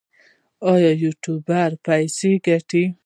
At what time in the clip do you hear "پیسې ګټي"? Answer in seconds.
1.85-2.83